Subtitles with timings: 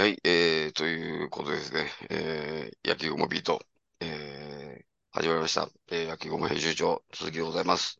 [0.00, 1.90] はい、えー、ということですね。
[2.08, 3.60] えー、野球もビート、
[4.00, 5.68] えー、始まりました。
[5.92, 7.98] えー、野球も編集長、鈴木でございます。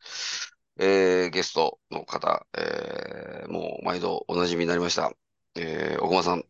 [0.78, 5.12] えー、ゲストの方、えー、もう毎度お馴染みになりました。
[5.56, 6.44] えー、小駒さん。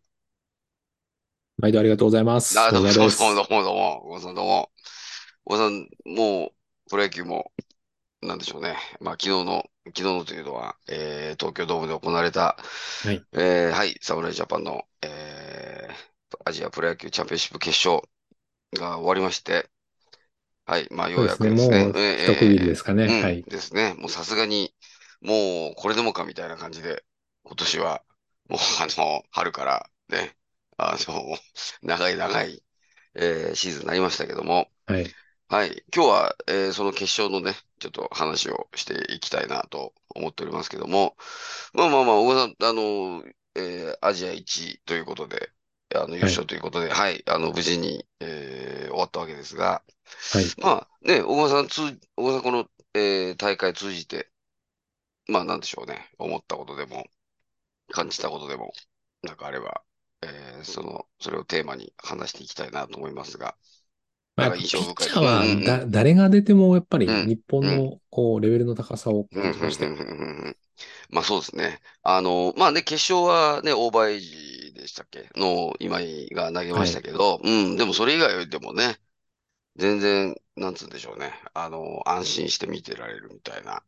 [1.59, 2.57] 毎度ありがとうございます。
[2.57, 4.71] あ、どうも、どうも、どうも、どうも、小駒さんどうも。
[5.47, 6.53] 小駒さん、も
[6.87, 7.51] う、プロ野球も、
[8.23, 8.77] なんでしょうね。
[9.01, 12.57] まあ、昨日の、昨日のというのは、えー、東京ドームで行われた、
[13.03, 15.40] はい、えー、はい、侍ジャパンの、えー、
[16.45, 18.09] アジアプロ野球チャンピオンシップ決勝
[18.79, 19.69] が終わりまして、
[20.65, 21.85] はい、まあ、ようやくですね。
[21.85, 23.05] もう、一区切りですかね。
[23.05, 23.43] えー、はい。
[23.43, 23.95] ですね。
[23.99, 24.73] もうさすがに、
[25.21, 27.05] もう、これでもかみたいな感じで、
[27.43, 28.03] 今年は、
[28.49, 30.37] もう、あの、春からね、
[30.77, 31.37] あの、
[31.83, 32.63] 長い長い、
[33.15, 35.11] えー、シーズンになりましたけども、はい。
[35.49, 35.85] はい。
[35.95, 41.17] 今日は、えー、その決勝のね、ちょっと話をしていきたいなと思っておりますけども、
[41.75, 43.25] まあまあまあ、小川さん、あの、
[43.57, 45.51] えー、アジア1ということで、
[45.95, 49.83] あの、優勝ということで、はい、はい、あの、無事に、えー、終わったわけですが、
[50.33, 50.45] はい。
[50.59, 54.31] まあ、ね、小川さん、つ、小川さん、この、えー、大会通じて、
[55.27, 57.07] まあ、なんでしょうね、思ったことでも、
[57.91, 58.73] 感じたことでも、
[59.23, 59.83] なんかあれば、
[60.23, 63.57] えー、その、それをテーマに話していきたいなと思いますが、
[64.37, 69.97] まあ、ピッチャーはだ、誰が出てもやっぱり日本のこうレベルの高さを感じましたよ。
[71.11, 71.81] まあそうですね。
[72.03, 74.50] あの、まあね、決勝はね、オーバーエイジ
[74.81, 75.29] でしたっけ？
[75.37, 78.97] の今井が投げましたけど、はい、うん、でもそれ以外でもね、
[79.77, 81.33] 全然、なんつうんでしょうね。
[81.55, 83.83] あの、安心して見てられるみたいな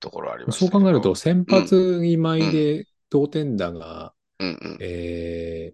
[0.00, 5.72] ところありますそう考えると、先発今井で同点打が、うんうん、え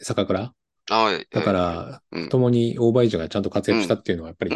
[0.00, 0.52] ー、坂倉？
[0.90, 1.26] はい。
[1.30, 4.50] だから、共にオーバーエイジがちゃんと活躍したっていうのは、やっぱり、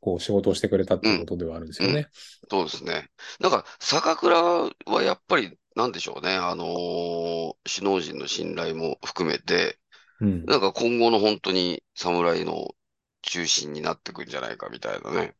[0.00, 2.08] こう、仕事をしてくれたっていうことではあるんですよね。
[2.50, 3.08] そうですね。
[3.38, 4.70] なんか、坂倉は
[5.02, 6.34] やっぱり、なんでしょうね。
[6.34, 9.78] あのー、首脳陣の信頼も含めて、
[10.20, 12.74] うん、なんか今後の本当に侍の
[13.22, 15.34] 中心になってくんじゃないかみたいなね。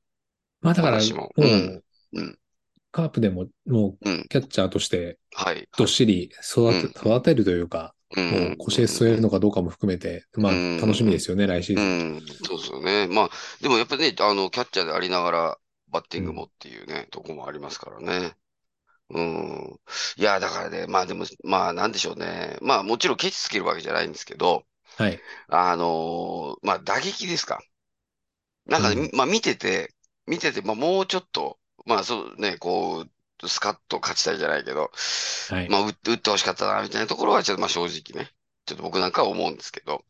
[0.61, 2.39] まあだから、もう、うん、
[2.93, 5.69] カープでも、もう、キャッチャーとして、はい。
[5.77, 8.23] どっしり育て、育てるというか、も
[8.53, 11.87] う腰へ据えるのかどうかも含めて、まあ、楽しみですよね、来シーズン。
[11.87, 11.89] う
[12.19, 13.09] ん、そうですよね。
[13.09, 13.31] まあ、
[13.63, 18.35] でもやっぱりね、あの、キャッチャーでありながら、バッティングもっていうね、とこもありますからね。
[19.13, 19.81] うん。
[20.17, 22.57] いや、だからね、まあでも、まあなんでしょうね。
[22.63, 24.65] まあもちろんケチつけるわけじゃないんですけど、
[24.97, 25.21] はい。
[25.49, 27.63] あのー、まあ打撃ですか。
[28.67, 29.95] なんか、ね、うん、まあ見てて、
[30.27, 33.07] 見てて、まあもうちょっと、まあそうね、こ
[33.43, 34.91] う、スカッと勝ちたいじゃないけど、
[35.51, 38.31] はい、まあ打ってほしかったな、みたいなところは、ちょっとまあ正直ね、
[38.67, 40.05] ちょっと僕なんかは思うんですけど。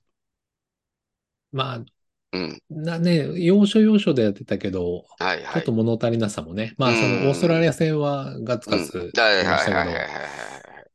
[1.53, 1.85] まあ、
[2.33, 2.63] うん。
[2.71, 6.75] なね、要所要所でやってたけど、はいはい、ちょっと物足りなさもね。
[6.79, 9.97] まあ、そのオーストラリア戦はガツガツやりましたけど、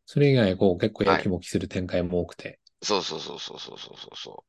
[0.05, 2.59] それ以外、こう、結構やきもきする展開も多くて。
[2.81, 4.45] そうそうそうそうそうそうそ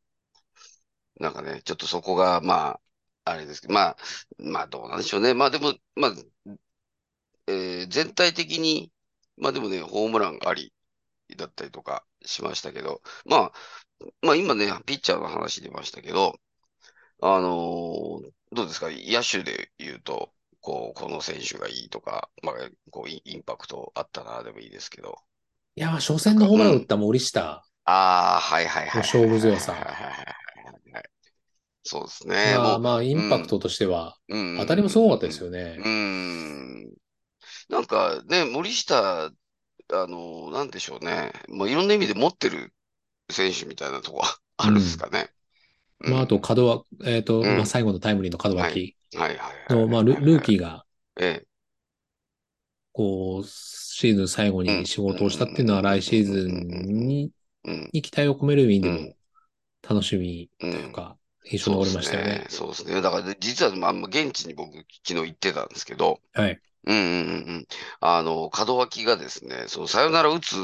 [1.19, 1.23] う。
[1.23, 2.81] なんかね、ちょっとそこが、まあ、
[3.25, 3.97] あれですけど、まあ、
[4.39, 5.35] まあどうなんでしょうね。
[5.35, 6.15] まあでも、まあ、
[7.47, 8.91] えー、全体的に、
[9.37, 10.73] まあでもね、ホームランあり
[11.37, 13.53] だったりとかしましたけど、まあ、
[14.23, 16.39] まあ今ね、ピッチャーの話出ましたけど、
[17.21, 22.55] あのー、どうですか、野手で言うと、こう、この選手がいいとか、まあ、
[22.91, 25.19] こう、インパクトあったな、でもいいですけど。
[25.77, 27.41] いや、初戦のホームラン打った森下。
[27.41, 27.47] うん、
[27.93, 29.03] ああ、はいはいはい。
[29.03, 29.75] 勝負強さ。
[31.83, 32.55] そうですね。
[32.59, 35.79] まあまあ、インパクトとしては、当たりもすごかったですよね。
[35.83, 36.93] うん。
[37.69, 39.33] なんかね、森下、あ
[39.91, 41.33] の、なんでしょうね。
[41.49, 42.75] もういろんな意味で持ってる
[43.31, 45.31] 選手みたいなとこはあるんですかね。
[46.01, 48.97] うん、まあ、あと、門脇、えっ、ー、と、うん、まあ、最後のタイムリーの門脇
[49.71, 50.85] の、まあル、ルーキーが、
[51.21, 51.47] ええ、
[52.93, 57.31] こう、シーズン最後に仕事をしたっていうのは、来シーズンに、
[57.93, 59.15] に期待を込める意味でも、
[59.89, 61.17] 楽しみというか、
[61.51, 62.47] 印象に残りましたよね。
[62.49, 63.01] そうですね。
[63.01, 66.61] だから、実は、まあ、現地に僕、昨日行ってたんですけど、はい。
[66.85, 67.05] うんうんう
[67.53, 67.67] ん。
[68.01, 70.55] あの、門脇がですね、その、さよなら打つ、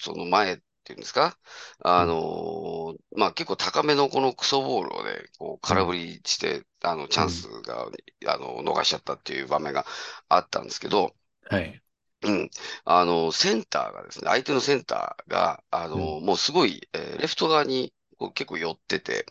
[0.00, 0.60] その前
[0.90, 1.38] っていうんですか？
[1.82, 9.86] あの、うん、まあ、結構高めのこのクソボールをね、こう、空振りして、うん、あの、チャンスが、うん、あの、逃しちゃったっていう場面が
[10.28, 11.14] あったんですけど、
[11.48, 11.80] はい。
[12.22, 12.50] うん。
[12.84, 19.24] あの、センターがですね、相手のセンターが、あの、もうすごい、えー、レフト側にこう結構寄ってて、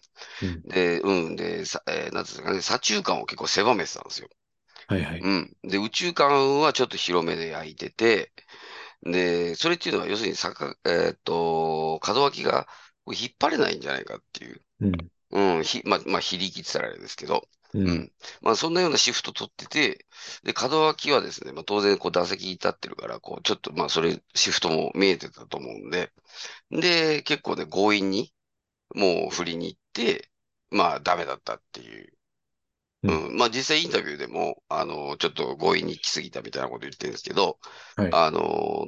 [0.66, 4.30] で、うん、で、さえー、なんですかね、左中間を結構狭めてたんですよ。
[4.88, 5.20] はいはい。
[5.20, 5.56] うん。
[5.64, 8.32] で、宇宙間はちょっと広めで焼いてて、
[9.04, 12.68] で、それっていうのは、要するに坂、えっ、と、門脇が
[13.08, 14.62] 引っ張れないんじゃないかっていう。
[14.82, 15.12] うん。
[15.32, 17.88] うん、ひ、ま、まあ、非力って言ったらあれですけど、うん。
[17.88, 18.12] うん。
[18.42, 20.06] まあ、そんなようなシフト取ってて、
[20.44, 26.12] で、門脇はですね、まあ、当然、こう、打席に立ってるから、こう、ちょっと、まあ、それ、シフトも見えてたと思うんで、
[26.72, 28.34] で、結構ね、強引に、
[28.96, 30.32] もう振りに行って、
[30.72, 32.19] まあ、ダメだったっていう。
[33.04, 33.38] うんうん。
[33.38, 37.60] まあ、実際インタビューでも、あの、ちょっと強引に行き過ぎたみたいなこと言ってるんですけど、
[37.96, 38.20] はい。
[38.20, 38.88] あの、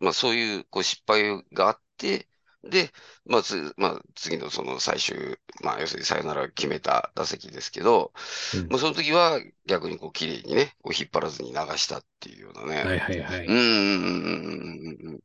[0.00, 2.28] まあ、そういう、こう、失敗があって、
[2.64, 2.92] で、
[3.24, 8.12] まあ、つ、まあ、次のその最終、まあ、要するにサヨナラ決めた打席ですけど、
[8.52, 8.70] うん。
[8.70, 12.88] まあ、その時は逆にこう、綺麗にね、こう引っ張らずに流したっていうようなね。
[12.88, 13.58] はいはいはうん、うい。
[13.58, 14.22] ん、うん、
[15.04, 15.20] うん、うん。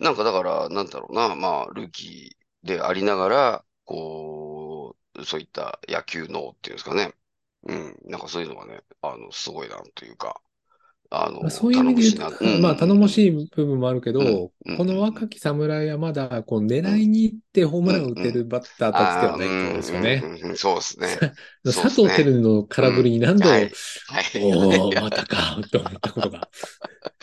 [0.00, 7.14] なんかだから、なんだろうな、まあ、ルーキーでありながら、こう、そういった野球脳っていうんですかね。
[7.64, 10.40] うん、なんかそういうのがね、あの、すごいなというか、
[11.10, 12.40] あまあ、の、そういう意味で言うと、頼もしいな。
[12.40, 18.28] うまあ、頼もしん、い部分もあるけうん、ど、うん、うん、このうん、若き侍はまだ、こう、うん、狙いに行ってホームうん、ランを打うん。
[18.28, 20.32] てるバッターたちではないと思うんですよね。
[20.42, 21.24] うん、うん、そうですね。
[21.64, 22.10] さそう佐藤。
[22.12, 22.88] 輝のうん。
[22.88, 23.70] 空振りに何度、はい。
[24.06, 24.24] はい。
[24.34, 26.50] おー、またか、と思ったことが。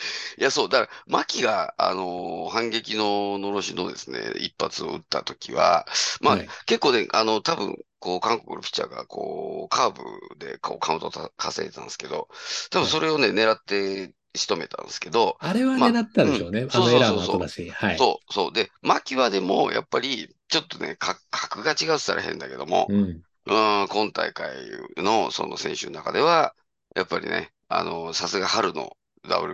[0.38, 5.86] いや、そう、だから、牧が、あのー反撃ののろしのですね、一発を打った時は、
[6.20, 6.52] まあ、はい。
[6.66, 10.02] 結構ね、あの、多分、こう、韓国のピッチャーが、こう、カーブ
[10.38, 12.28] で、こう、カウントをた稼いでたんですけど、
[12.70, 12.90] 多分はい。
[12.90, 16.66] それをね、狙って仕留めたんですけど、あれはまあ、狙ったうん、でしょうね。
[16.68, 17.70] あそうのエラーそうそうそう、の後だし。
[17.70, 17.98] はい。
[17.98, 18.52] そう、そう。
[18.52, 23.22] で、牧はでも、やっぱり、ちょっとね、か格が違うって言ったら変だけども、うん。
[23.46, 23.50] う
[23.84, 24.54] ん、今大会
[24.96, 26.54] のその選手の中では、
[26.94, 28.96] やっぱりね、あの、さすが春の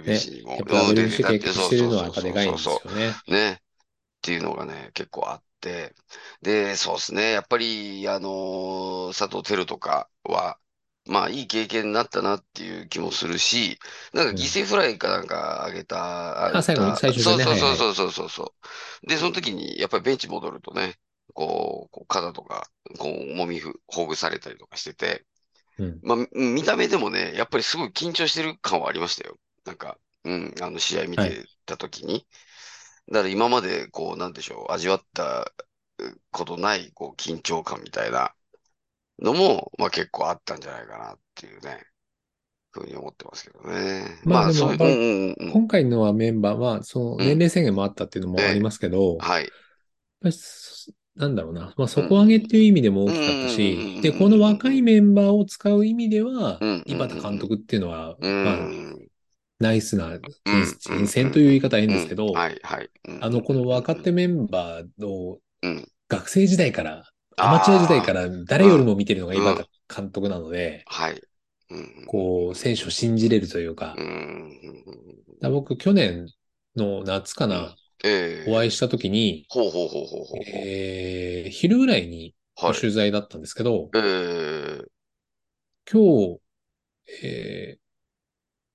[0.06, 0.16] ね。
[0.16, 3.52] WBC にも、やっぱうん、出てたって、そうそうそうね。
[3.52, 3.56] っ
[4.22, 5.44] ていうのがね、結構あって、
[6.42, 10.58] で、そうですね、やっぱり、あの佐藤輝とかは、
[11.06, 13.78] まあ、いい経験になったなっていう気もするし、
[14.12, 14.38] なんかうん。
[14.40, 17.44] 犠牲フライかなんかあげた、ああ、最後に、最終戦ね。
[17.44, 17.84] そうそうはいはい。
[17.84, 18.54] そうそうそうそ
[19.04, 19.06] う。
[19.06, 20.96] で、その時に、やっぱりベンチ戻るとね、
[21.34, 25.26] こう、こう肩とか、こう、揉みふ、ほぐされたりとかしてて、
[25.78, 26.02] うん。
[26.02, 29.38] まあ、見た目でもね、やっぱりすごい緊張してる感はありましたよ。
[29.64, 31.38] なんか、うん、あの試合見はい。
[31.38, 32.26] てた時に。
[33.10, 35.50] だから今まで、こう、なんでしょう、味わった
[36.30, 38.34] ことない、こう、緊張感みたいな
[39.20, 41.84] のも、まあ結構あったんじゃないかなっていうね、
[42.70, 44.20] ふうに思ってますけどね。
[44.24, 49.50] まあまあそういう、うん今回のはメンバーは、その年齢制限もあったっていうのええ、もありますけど、はい、やっ
[50.22, 50.28] ぱ
[51.16, 51.60] なんだろうな。
[51.60, 59.08] まあ、うん、底上げっていう意味でも大きかったし、で、この若いうん、メンバーを使う意味では、うん、井端監督っていうのは、うん、まあ、うん、
[59.62, 60.18] ナイスな
[60.84, 62.50] 人、選という言い方は変うん、ですけど、あ
[63.30, 67.04] の、この若手、メンバーをうん、学生時代から、
[67.36, 70.84] アマチュア時代から誰より、も見てるのが井うん、う端ん、監督なので、
[72.06, 73.96] こう、選手を信じれるというか、
[75.40, 76.26] 僕、去年
[76.76, 77.76] の夏か、な、
[78.48, 79.46] お会いした時に、
[80.44, 82.34] え、昼ぐらいに。
[82.72, 84.02] 取材だったんですけど、今
[85.90, 86.40] 日、
[87.24, 87.81] えー、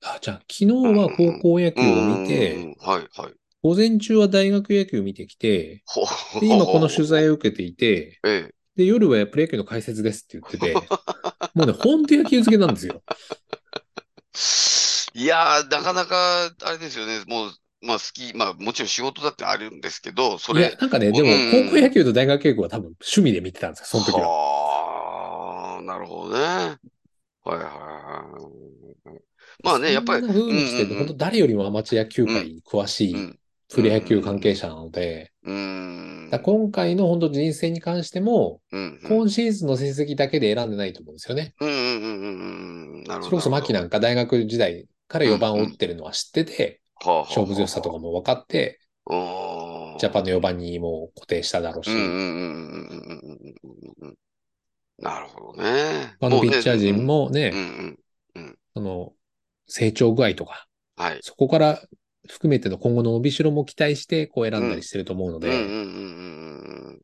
[0.02, 3.34] あ、じゃあ、昨日、は高校野、球を見て、はい、はい。
[3.64, 5.86] 午前中は大学野球を見てきて、
[6.40, 7.08] で、今この取。
[7.08, 8.54] 材を受けていて、ええ。
[8.76, 10.94] で、夜はプロ野球の解説ですって言ってて、
[11.54, 13.04] もうね、本当野球漬けなんですよ。
[15.14, 17.24] いやー、なかなか、あれですよね。
[17.28, 17.52] もう、
[17.82, 24.32] まあ好き、まあもちろん仕事だってあるんですけど、そいや、れ、なんかね、でも、高校野、球と大学野球は多分趣味で見てたんですよ、その時は。
[24.32, 26.78] はあ、なるほどね。
[27.50, 28.28] はいはいは
[29.16, 29.22] い。
[29.64, 33.40] まあね、やっぱり、風うんにして、本当誰よりもアマチュア野球界に詳しい
[33.74, 41.56] プロ野球関係ん、者なので、うん、だ今回の本当人生に関しても、うん、うん、うん、今シーズンの成績だけで選んでないと思うんですよね。
[41.60, 43.50] うん、うん、うん、うん、なるほど、それこそ。
[43.50, 46.82] 牧なんか大学時代からうん、4番を打っうん、てるのは知ってて、
[47.30, 49.14] 勝負強さとかも分かって、あ。
[49.98, 50.32] ジャパンのおー。
[50.32, 52.18] 4番にも固定しただろうし。
[55.00, 56.18] なるほどね。
[56.20, 57.54] 他のピッチャー陣うん、もね。
[58.74, 59.14] その、
[59.68, 61.22] 成長具合とか、はい。
[61.22, 61.82] そこから
[62.28, 65.50] 含めての今後の伸びしろも期待してこう選んだりうん、してると思うので、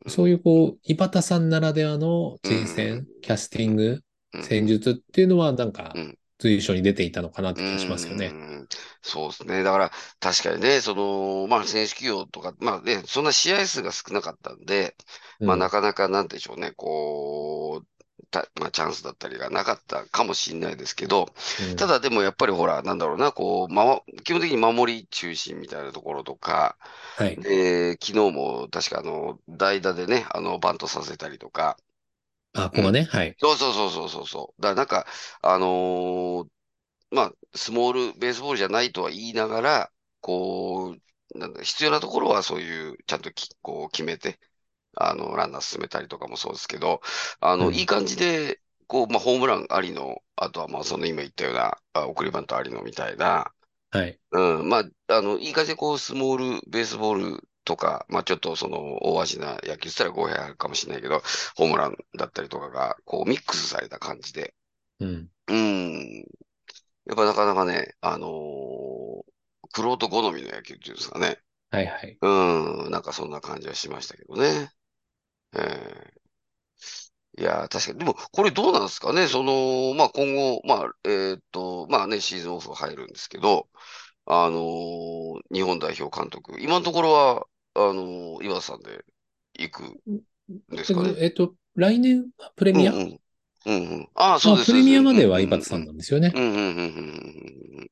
[0.08, 4.02] そういうこう、井端さんならではのうん、人選、キャステうん、ィング、
[4.34, 8.38] うん、戦術っていうのはなんかうん、随所に出ていたのかなっうて気がしますよね。
[8.64, 8.68] ん、
[9.02, 9.64] そうですね。
[9.64, 14.96] だから、確かにね、その、まあ、選手起用とか、まあね、そんな試合数が少なかったんで、
[15.46, 15.72] まあ、なうん。
[15.72, 21.78] かなか、なんでしょうね、こう、た、まあ、チャンスだったりがなかったかもしれないですけど、うん。
[21.78, 26.78] ただでもやっぱりほら、なんだろうな、こう、まわ、基本的に守り中心みたいなところとか、
[27.16, 27.44] はい。
[27.44, 31.78] で、昨日も確かあの、代打でね、あの、バントさせたりとか、
[32.54, 32.82] あ、うん。
[32.82, 33.04] ここがね。
[33.04, 33.38] はい。
[33.38, 34.62] そうそうそうそうそうそう。
[34.62, 35.08] だからなんか、
[35.42, 36.50] あのー
[37.12, 40.96] まあ、スモールベースボールじゃないとは言いながら、こ
[41.36, 44.40] う、なんだ、必要なところはそういう、ちゃんとき、こう決めて、
[44.96, 47.02] あの、ランナー進めたりとかもそうですけど、
[47.40, 47.86] あの、いいうん。
[47.86, 53.52] 感じで、こう、まあ、ホームランありの、あとはまあ、その今言ったような、あ送りバントありのみたいな、
[53.92, 54.20] はい。
[54.32, 61.22] うん、まあ、あの、いい感じでこう、スモールベースボールとか、まあ、ちょっとその、大味な野球したら語弊あるかもしれないけど、
[61.56, 64.56] ホームランだったりとかが、こう、ミックスされた感じで、
[65.00, 65.30] うん。
[65.48, 66.26] うん、
[67.06, 69.24] やっぱなかなかね、あのー、
[69.74, 71.40] 玄人好みの野球っていうんですかね。
[71.72, 72.20] はいはい。
[72.22, 74.72] うん、なんかそんな感じはしましたけどね。
[75.56, 76.14] えー
[77.38, 78.00] いやー、確かに。
[78.00, 79.28] でも、これどうなんですかね。
[79.28, 83.68] その、まあ、今後、まあ、えーっと、まあね、シーズンオフ入るんですけど、
[84.26, 89.04] あのー日本代表監督、今のところは、あのー岩田さんで
[89.60, 90.00] 行くん
[90.70, 91.16] ですかね。
[91.20, 92.92] えっと、来年、プレミア？
[92.92, 93.20] うんうん。
[93.66, 94.10] うんうん。
[94.16, 96.32] ああ、そうあ、です、プレミアまでは井端さんなんですよね。
[96.36, 96.52] うんうん。
[96.54, 97.92] うんうんうんうんうんうん。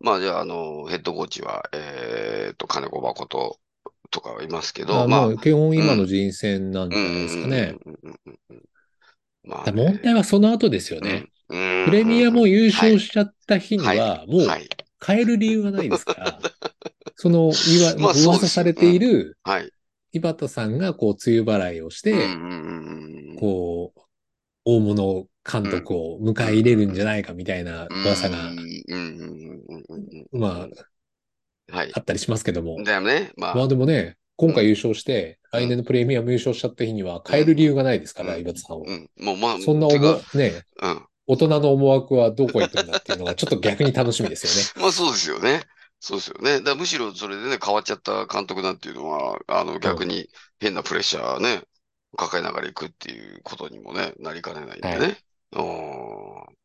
[0.00, 3.58] まあ、じゃあ、あの、ヘッドコーチは、えーっと、金子誠
[4.10, 5.78] とかはいますけど、あ、まあ、基本うん。
[5.78, 7.76] 今の人選なんじゃないですかね。
[9.44, 10.14] まあだ問題ね。
[10.14, 11.28] はその後ですよね。
[11.48, 11.58] うん。
[11.58, 12.48] うん、うん、プレミアもうん。
[12.48, 12.92] 優はい。
[12.92, 14.68] 勝しちゃった日にはもうはい。
[15.04, 16.40] 変える理由がないですから、
[17.16, 17.94] その、いわ。
[18.14, 19.00] 噂されていうん。
[19.00, 19.72] るはい。
[20.12, 22.40] 井端さんがこう、梅雨払いをしうん、うて、
[23.34, 24.00] ん、こう、
[24.64, 25.70] 大物監。
[25.70, 28.52] 督を迎うん、え入れるんじゃないかみたいなう噂が。
[30.32, 30.68] まあ、
[31.70, 31.94] はい。
[31.94, 32.82] あったりしますけども。
[32.82, 33.32] だよね。
[33.36, 38.84] ままああ、でもね、今回優うん、勝して、うん、来年のプレミアム優勝しちゃった日にはうん、変える理由がないですから、うん、井端さんを。
[38.86, 39.10] うん。
[39.18, 41.06] もう、まそんな思、ね、うん。
[41.26, 44.70] 大人の思惑はどこ行くんだっていうのが ちょっと逆に楽しみですよね。
[44.76, 45.62] まあ、そうですよね。
[46.00, 46.60] そうですよね。
[46.62, 49.96] だむしろそれでね、変わっちゃった監督なんていうのは、あの、うん。
[49.96, 50.28] 逆に
[50.60, 51.62] 変なプレッシャーね、
[52.16, 55.00] 抱えながら行くっていうことにもね、なりかねないんはい。
[55.00, 55.18] でね。
[55.52, 56.56] うん。